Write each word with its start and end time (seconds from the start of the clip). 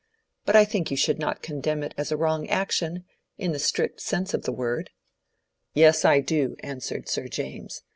But 0.45 0.55
I 0.55 0.65
think 0.65 0.89
you 0.89 0.97
should 0.97 1.19
not 1.19 1.43
condemn 1.43 1.83
it 1.83 1.93
as 1.95 2.11
a 2.11 2.17
wrong 2.17 2.49
action, 2.49 3.05
in 3.37 3.51
the 3.51 3.59
strict 3.59 4.01
sense 4.01 4.33
of 4.33 4.45
the 4.45 4.51
word." 4.51 4.89
"Yes, 5.75 6.03
I 6.05 6.21
do," 6.21 6.55
answered 6.63 7.07
Sir 7.07 7.27
James. 7.27 7.83